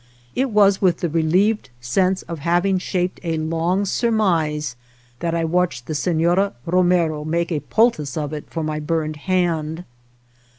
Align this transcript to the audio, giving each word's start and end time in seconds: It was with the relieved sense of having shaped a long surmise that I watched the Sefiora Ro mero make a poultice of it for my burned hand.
It 0.33 0.49
was 0.49 0.81
with 0.81 1.01
the 1.01 1.09
relieved 1.09 1.69
sense 1.79 2.23
of 2.23 2.39
having 2.39 2.79
shaped 2.79 3.19
a 3.23 3.37
long 3.37 3.85
surmise 3.85 4.75
that 5.19 5.35
I 5.35 5.45
watched 5.45 5.85
the 5.85 5.93
Sefiora 5.93 6.53
Ro 6.65 6.81
mero 6.81 7.23
make 7.23 7.51
a 7.51 7.59
poultice 7.59 8.17
of 8.17 8.33
it 8.33 8.45
for 8.49 8.63
my 8.63 8.79
burned 8.79 9.17
hand. 9.17 9.83